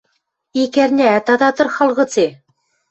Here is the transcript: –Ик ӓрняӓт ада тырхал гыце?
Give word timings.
–Ик 0.61 0.73
ӓрняӓт 0.83 1.27
ада 1.33 1.49
тырхал 1.55 1.89
гыце? 1.99 2.27